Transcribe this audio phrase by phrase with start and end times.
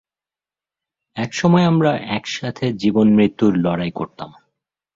[1.15, 4.29] এক সময় আমরা একসাথে জীবন-মৃত্যুর লড়াই করতাম।